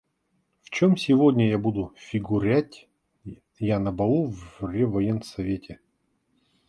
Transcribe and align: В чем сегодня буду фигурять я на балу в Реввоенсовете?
В 0.63 0.71
чем 0.71 0.97
сегодня 0.97 1.55
буду 1.59 1.93
фигурять 1.95 2.89
я 3.59 3.77
на 3.77 3.91
балу 3.91 4.31
в 4.31 4.67
Реввоенсовете? 4.67 5.79